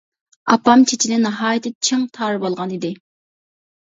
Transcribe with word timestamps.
ئاپام 0.53 0.85
چېچىنى 0.91 1.19
ناھايىتى 1.25 1.71
چىڭ 1.89 2.05
تارىۋالغان 2.17 2.73
ئىدى. 2.79 2.91